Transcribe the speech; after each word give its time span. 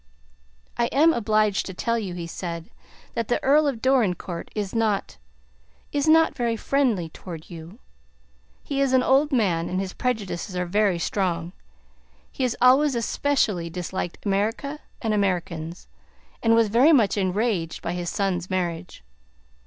"I 0.77 0.87
am 0.87 1.13
obliged 1.13 1.67
to 1.67 1.75
tell 1.75 1.99
you," 1.99 2.15
he 2.15 2.25
said, 2.25 2.71
"that 3.13 3.27
the 3.27 3.37
Earl 3.43 3.67
of 3.67 3.83
Dorincourt 3.83 4.49
is 4.55 4.73
not 4.73 5.17
is 5.91 6.07
not 6.07 6.33
very 6.33 6.57
friendly 6.57 7.09
toward 7.09 7.51
you. 7.51 7.77
He 8.63 8.81
is 8.81 8.93
an 8.93 9.03
old 9.03 9.31
man, 9.31 9.69
and 9.69 9.79
his 9.79 9.93
prejudices 9.93 10.55
are 10.55 10.65
very 10.65 10.97
strong. 10.97 11.53
He 12.31 12.41
has 12.41 12.55
always 12.59 12.95
especially 12.95 13.69
disliked 13.69 14.25
America 14.25 14.79
and 15.03 15.13
Americans, 15.13 15.87
and 16.41 16.55
was 16.55 16.69
very 16.69 16.91
much 16.93 17.15
enraged 17.15 17.83
by 17.83 17.91
his 17.93 18.09
son's 18.09 18.49
marriage. 18.49 19.03